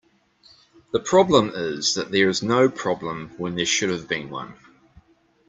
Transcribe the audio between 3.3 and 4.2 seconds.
when there should have